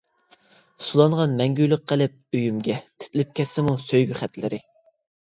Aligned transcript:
سولانغان 0.85 1.35
مەڭگۈلۈك 1.41 1.83
قەلب 1.93 2.15
ئۆيۈمگە، 2.37 2.79
تىتىلىپ 3.05 3.37
كەتسىمۇ 3.41 3.77
سۆيگۈ 3.85 4.19
خەتلىرى. 4.23 4.61